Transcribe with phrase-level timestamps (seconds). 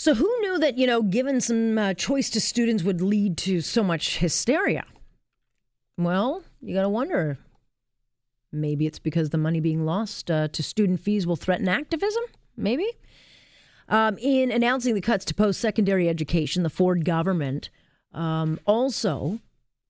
[0.00, 3.60] So, who knew that, you know, giving some uh, choice to students would lead to
[3.60, 4.84] so much hysteria?
[5.96, 7.36] Well, you got to wonder.
[8.52, 12.22] Maybe it's because the money being lost uh, to student fees will threaten activism?
[12.56, 12.86] Maybe.
[13.88, 17.68] Um, in announcing the cuts to post secondary education, the Ford government
[18.14, 19.40] um, also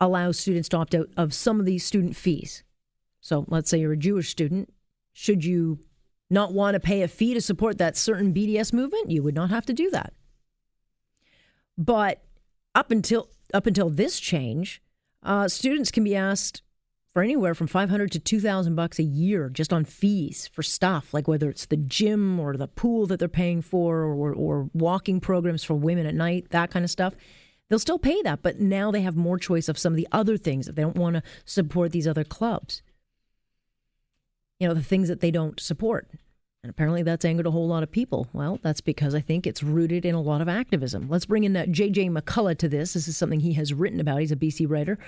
[0.00, 2.62] allows students to opt out of some of these student fees.
[3.20, 4.72] So, let's say you're a Jewish student.
[5.12, 5.80] Should you
[6.30, 9.50] not want to pay a fee to support that certain BDS movement, you would not
[9.50, 10.12] have to do that.
[11.78, 12.22] But
[12.74, 14.82] up until up until this change,
[15.22, 16.62] uh, students can be asked
[17.16, 21.26] for anywhere from 500 to 2000 bucks a year just on fees for stuff like
[21.26, 25.64] whether it's the gym or the pool that they're paying for or, or walking programs
[25.64, 27.14] for women at night that kind of stuff
[27.70, 30.36] they'll still pay that but now they have more choice of some of the other
[30.36, 32.82] things if they don't want to support these other clubs
[34.58, 36.08] you know, the things that they don't support.
[36.62, 38.26] And apparently that's angered a whole lot of people.
[38.32, 41.08] Well, that's because I think it's rooted in a lot of activism.
[41.08, 42.94] Let's bring in uh, JJ McCullough to this.
[42.94, 44.18] This is something he has written about.
[44.18, 44.98] He's a BC writer,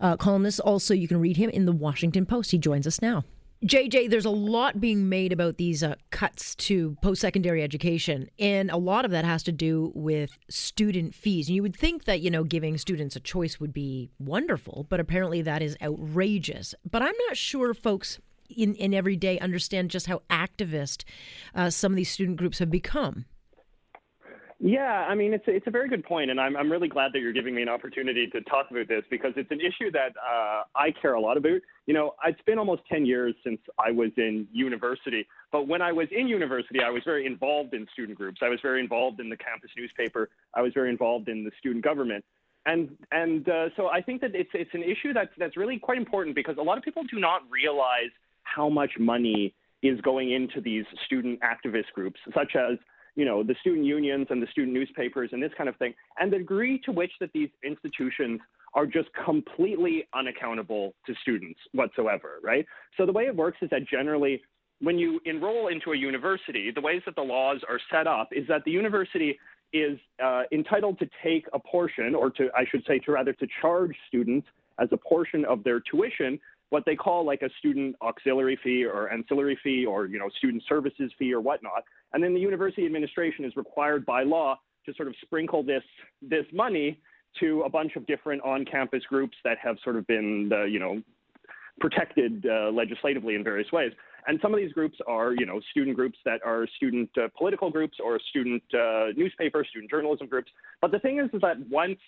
[0.00, 0.58] uh, columnist.
[0.60, 2.50] Also, you can read him in the Washington Post.
[2.50, 3.22] He joins us now.
[3.64, 8.70] JJ, there's a lot being made about these uh, cuts to post secondary education, and
[8.70, 11.48] a lot of that has to do with student fees.
[11.48, 15.00] And you would think that, you know, giving students a choice would be wonderful, but
[15.00, 16.74] apparently that is outrageous.
[16.90, 18.18] But I'm not sure folks
[18.56, 21.04] in, in every day understand just how activist
[21.54, 23.24] uh, some of these student groups have become.
[24.66, 27.12] Yeah, I mean, it's a, it's a very good point, and I'm, I'm really glad
[27.12, 30.14] that you're giving me an opportunity to talk about this because it's an issue that
[30.16, 31.60] uh, I care a lot about.
[31.86, 35.92] You know, it's been almost 10 years since I was in university, but when I
[35.92, 38.40] was in university, I was very involved in student groups.
[38.42, 40.30] I was very involved in the campus newspaper.
[40.54, 42.24] I was very involved in the student government.
[42.64, 45.98] And, and uh, so I think that it's, it's an issue that's, that's really quite
[45.98, 48.10] important because a lot of people do not realize
[48.54, 52.78] how much money is going into these student activist groups, such as
[53.16, 56.32] you know the student unions and the student newspapers and this kind of thing, and
[56.32, 58.40] the degree to which that these institutions
[58.74, 62.66] are just completely unaccountable to students whatsoever, right?
[62.96, 64.42] So the way it works is that generally
[64.80, 68.46] when you enroll into a university, the ways that the laws are set up is
[68.48, 69.38] that the university
[69.72, 73.46] is uh, entitled to take a portion, or to, I should say, to rather to
[73.60, 74.46] charge students
[74.80, 76.38] as a portion of their tuition
[76.74, 80.60] what they call like a student auxiliary fee or ancillary fee or you know student
[80.68, 81.84] services fee or whatnot.
[82.12, 85.84] And then the university administration is required by law to sort of sprinkle this
[86.20, 87.00] this money
[87.38, 91.00] to a bunch of different on-campus groups that have sort of been uh, you know
[91.80, 93.92] protected uh, legislatively in various ways.
[94.26, 97.70] And some of these groups are, you know, student groups that are student uh, political
[97.70, 100.50] groups or student uh, newspaper, student journalism groups.
[100.80, 102.00] But the thing is, is that once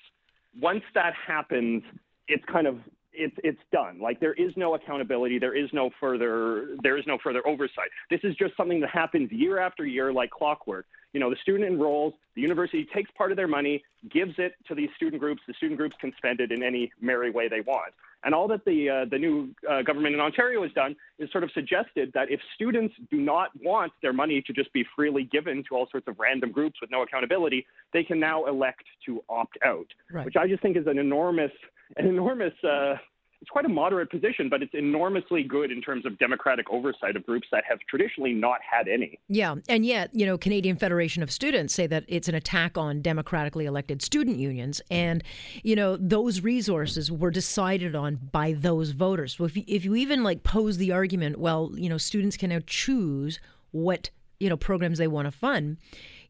[0.61, 1.83] once that happens,
[2.27, 2.79] it's kind of
[3.17, 4.01] it's it's done.
[4.01, 5.39] Like there is no accountability.
[5.39, 7.91] There is no further there is no further oversight.
[8.11, 10.87] This is just something that happens year after year, like clockwork.
[11.17, 14.75] You know, the student enrolls, the university takes part of their money, gives it to
[14.75, 15.41] these student groups.
[15.49, 17.95] The student groups can spend it in any merry way they want.
[18.23, 21.43] And all that the uh, the new uh, government in Ontario has done is sort
[21.43, 25.65] of suggested that if students do not want their money to just be freely given
[25.71, 29.57] to all sorts of random groups with no accountability, they can now elect to opt
[29.65, 30.27] out, right.
[30.27, 31.53] which I just think is an enormous
[31.97, 32.53] an enormous.
[32.63, 32.97] Uh,
[33.41, 37.27] it's quite a moderate position, but it's enormously good in terms of democratic oversight of
[37.27, 39.19] groups that have traditionally not had any.
[39.29, 43.03] Yeah, and yet, you know, Canadian Federation of Students say that it's an attack on
[43.03, 45.23] democratically elected student unions, and
[45.63, 49.37] you know, those resources were decided on by those voters.
[49.37, 52.51] So if you, if you even like pose the argument, well, you know, students can
[52.51, 53.39] now choose
[53.73, 54.11] what
[54.41, 55.77] you know programs they want to fund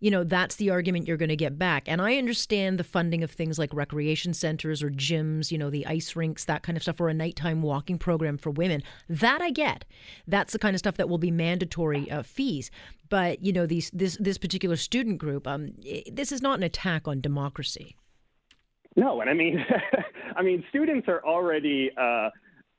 [0.00, 1.84] you know, that's the argument you're going to get back.
[1.86, 5.86] And I understand the funding of things like recreation centers or gyms, you know, the
[5.86, 8.82] ice rinks, that kind of stuff, or a nighttime walking program for women.
[9.08, 9.84] That I get.
[10.26, 12.70] That's the kind of stuff that will be mandatory uh, fees.
[13.08, 15.72] But you know, these this this particular student group, um,
[16.10, 17.96] this is not an attack on democracy.
[18.96, 19.64] No, and I mean,
[20.36, 21.90] I mean, students are already.
[21.96, 22.30] Uh,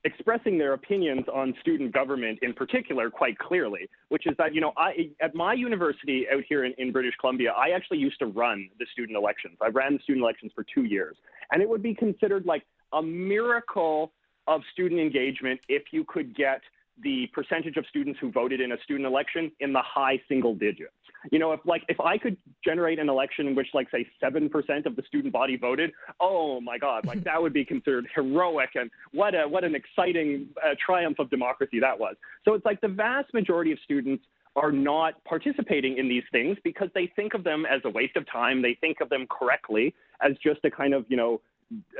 [0.07, 4.71] expressing their opinions on student government in particular quite clearly, which is that, you know,
[4.77, 8.69] I, at my university out here in, in British Columbia, I actually used to run
[8.79, 9.57] the student elections.
[9.61, 11.17] I ran the student elections for two years.
[11.51, 14.13] And it would be considered like a miracle
[14.47, 16.61] of student engagement if you could get
[17.03, 20.93] the percentage of students who voted in a student election in the high single digits.
[21.31, 24.49] You know, if like if I could generate an election in which like say seven
[24.49, 28.71] percent of the student body voted, oh my God, like that would be considered heroic
[28.75, 32.15] and what a what an exciting uh, triumph of democracy that was.
[32.45, 34.23] So it's like the vast majority of students
[34.55, 38.29] are not participating in these things because they think of them as a waste of
[38.29, 38.61] time.
[38.61, 41.41] They think of them correctly as just a kind of you know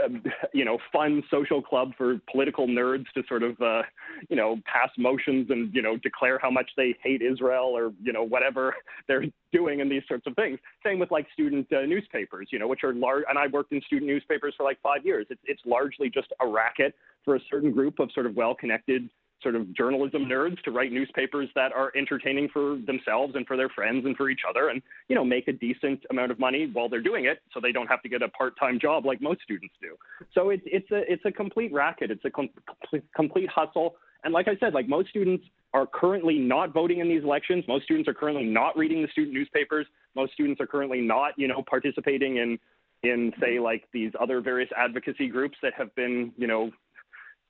[0.03, 0.23] um,
[0.53, 3.83] you know, fun social club for political nerds to sort of, uh,
[4.29, 8.13] you know, pass motions and, you know, declare how much they hate Israel or, you
[8.13, 8.75] know, whatever
[9.07, 10.59] they're doing and these sorts of things.
[10.85, 13.23] Same with like student uh, newspapers, you know, which are large.
[13.29, 15.27] And I worked in student newspapers for like five years.
[15.29, 19.09] It's, it's largely just a racket for a certain group of sort of well connected
[19.41, 23.69] sort of journalism nerds to write newspapers that are entertaining for themselves and for their
[23.69, 26.89] friends and for each other and you know make a decent amount of money while
[26.89, 29.75] they're doing it so they don't have to get a part-time job like most students
[29.81, 29.95] do.
[30.33, 32.11] So it's it's a it's a complete racket.
[32.11, 32.49] It's a com-
[33.15, 33.95] complete hustle.
[34.23, 37.63] And like i said like most students are currently not voting in these elections.
[37.67, 39.85] Most students are currently not reading the student newspapers.
[40.15, 42.57] Most students are currently not you know participating in
[43.03, 46.71] in say like these other various advocacy groups that have been you know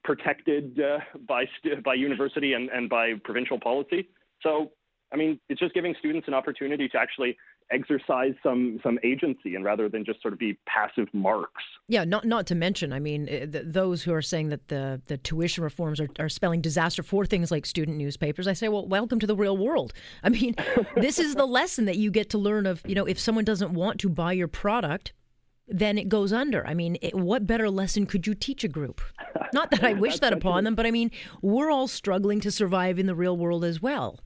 [0.08, 1.44] protected uh, by
[1.84, 4.08] by university and, and by provincial policy.
[4.42, 4.72] So,
[5.12, 7.38] I mean, it's just giving students an opportunity to actually
[7.70, 11.62] exercise some some agency and rather than just sort of be passive marks.
[11.90, 15.02] Yeah, not not to mention, I mean, eh, the, those who are saying that the
[15.08, 18.48] the tuition reforms are, are spelling disaster for things like student newspapers.
[18.48, 19.92] I say, well, welcome to the real world.
[20.24, 20.56] I mean,
[20.96, 22.82] this is the lesson that you get to learn of.
[22.88, 25.12] You know, if someone doesn't want to buy your product,
[25.68, 26.66] then it goes under.
[26.66, 29.02] I mean, it, what better lesson could you teach a group?
[29.54, 31.12] Not that I wish that upon them, but I mean,
[31.42, 34.20] we're all struggling to survive in the real world as well.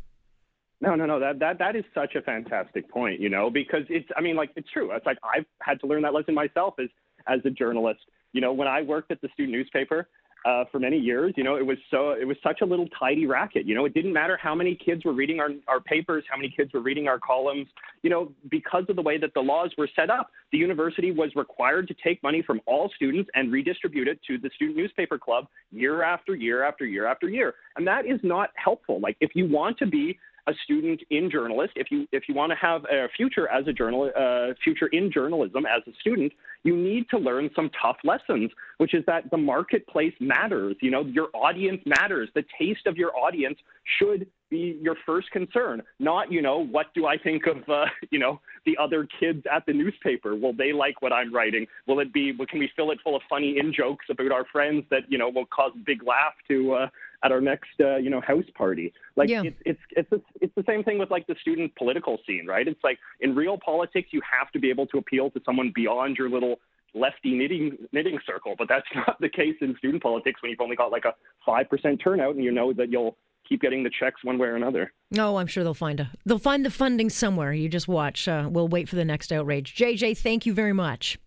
[0.79, 1.19] No, no, no.
[1.19, 3.19] That that that is such a fantastic point.
[3.19, 4.09] You know, because it's.
[4.17, 4.91] I mean, like it's true.
[4.91, 6.89] It's like I've had to learn that lesson myself as
[7.27, 7.99] as a journalist.
[8.33, 10.09] You know, when I worked at the student newspaper,
[10.45, 11.33] uh, for many years.
[11.37, 13.65] You know, it was so it was such a little tidy racket.
[13.65, 16.53] You know, it didn't matter how many kids were reading our our papers, how many
[16.55, 17.67] kids were reading our columns.
[18.01, 21.29] You know, because of the way that the laws were set up, the university was
[21.35, 25.47] required to take money from all students and redistribute it to the student newspaper club
[25.71, 27.53] year after year after year after year.
[27.75, 28.99] And that is not helpful.
[28.99, 30.17] Like if you want to be
[30.47, 33.73] a student in journalist, if you if you want to have a future as a
[33.73, 36.31] journal uh, future in journalism as a student,
[36.63, 40.75] you need to learn some tough lessons, which is that the marketplace matters.
[40.81, 42.29] You know, your audience matters.
[42.35, 43.57] The taste of your audience
[43.99, 48.19] should be your first concern, not you know what do I think of uh, you
[48.19, 50.35] know the other kids at the newspaper?
[50.35, 51.65] Will they like what I'm writing?
[51.87, 52.33] Will it be?
[52.49, 55.29] Can we fill it full of funny in jokes about our friends that you know
[55.29, 56.87] will cause big laugh to uh,
[57.23, 58.93] at our next uh, you know house party.
[59.15, 59.43] Like yeah.
[59.43, 62.67] it's it's it's a, it's the same thing with like the student political scene, right?
[62.67, 66.17] It's like in real politics, you have to be able to appeal to someone beyond
[66.17, 66.59] your little
[66.93, 70.75] lefty knitting knitting circle, but that's not the case in student politics when you've only
[70.75, 71.13] got like a
[71.45, 74.55] five percent turnout and you know that you'll keep getting the checks one way or
[74.55, 74.93] another.
[75.11, 77.53] No, oh, I'm sure they'll find a they'll find the funding somewhere.
[77.53, 78.27] You just watch.
[78.27, 79.75] Uh, we'll wait for the next outrage.
[79.75, 81.19] JJ, thank you very much.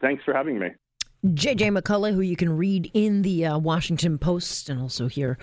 [0.00, 0.68] Thanks for having me.
[1.26, 5.36] JJ McCullough, who you can read in the uh, Washington Post and also here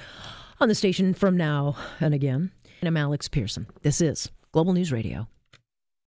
[0.62, 2.51] on the station from now and again.
[2.80, 3.68] And I'm Alex Pierson.
[3.81, 5.27] This is Global News Radio.